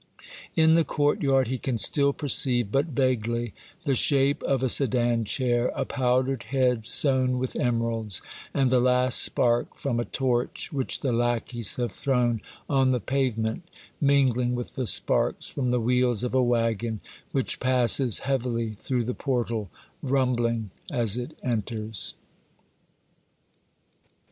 In 0.55 0.73
the 0.73 0.83
courtyard 0.83 1.47
he 1.47 1.59
can 1.59 1.77
still 1.77 2.11
perceive, 2.11 2.71
but 2.71 2.87
vaguely, 2.87 3.53
the 3.83 3.93
shape 3.93 4.41
of 4.41 4.63
a 4.63 4.67
sedan 4.67 5.25
chair, 5.25 5.67
a 5.75 5.85
powdered 5.85 6.41
head 6.45 6.85
sown 6.85 7.37
with 7.37 7.55
emeralds, 7.55 8.19
and 8.51 8.71
the 8.71 8.79
last 8.79 9.21
spark 9.21 9.75
from 9.75 9.99
a 9.99 10.05
torch 10.05 10.73
which 10.73 11.01
the 11.01 11.11
lackeys 11.11 11.75
have 11.75 11.91
thrown 11.91 12.41
on 12.67 12.89
the 12.89 12.99
pave 12.99 13.37
ment, 13.37 13.61
mingling 14.01 14.55
with 14.55 14.73
the 14.73 14.87
sparks 14.87 15.45
from 15.47 15.69
the 15.69 15.79
wheels 15.79 16.23
of 16.23 16.33
a 16.33 16.41
wagon 16.41 16.99
which 17.31 17.59
passes 17.59 18.21
heavily 18.21 18.71
through 18.79 19.03
the 19.03 19.13
portal, 19.13 19.69
rumbling 20.01 20.71
as 20.89 21.15
it 21.15 21.37
enters. 21.43 22.15